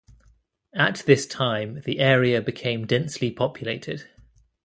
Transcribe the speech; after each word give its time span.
At 0.73 1.03
this 1.05 1.27
time, 1.27 1.81
the 1.81 1.99
area 1.99 2.41
became 2.41 2.87
densely 2.87 3.29
populated. 3.29 4.05